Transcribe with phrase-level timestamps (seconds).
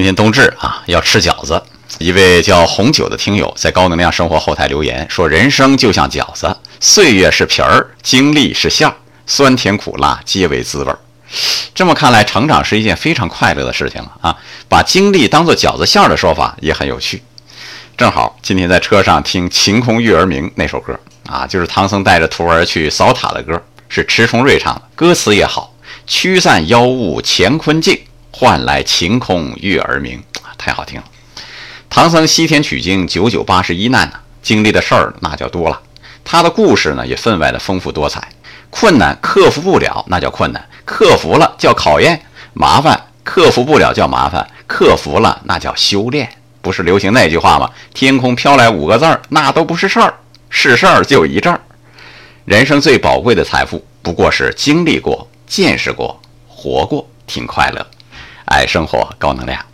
[0.00, 1.62] 今天冬至啊，要吃饺子。
[1.98, 8.94] 一位叫红酒的听友在高能量生活后台留言说：“人生就像饺子，岁月是皮儿，经历是馅儿，
[9.26, 10.98] 酸甜苦辣皆为滋味儿。”
[11.76, 14.34] 这么看来，成长是一件非常快乐的事情了啊！
[14.70, 17.22] 把经历当做饺子馅儿的说法也很有趣。
[17.98, 25.74] 正好今天在车上听《晴空月儿明》那首歌啊，就是唐僧带着徒儿去扫塔的歌，是迟重瑞唱的，歌词也好，
[26.06, 28.00] 驱散妖物乾坤镜，
[28.40, 30.24] 换来晴空月儿明，
[30.56, 31.04] 太好听了。
[31.90, 35.78] 唐僧西天取经九九八十一难呢，经历的事儿那叫多了。
[36.24, 38.26] 他的故事呢也分外的丰富多彩。
[38.70, 42.22] 困难克服不了，那叫困难；克服了叫考验。
[42.54, 46.26] 麻烦克服不了叫麻烦，克服了那叫修炼。
[46.62, 47.68] 不是流行那句话吗？
[47.92, 50.14] 天空飘来五个字儿，那都不是事儿，
[50.48, 51.60] 是事儿就一阵儿。
[52.46, 57.86] 人生最宝贵的财富，不过是经历过、见识过、活过，挺快乐。
[58.50, 59.69] 爱生活，高能量。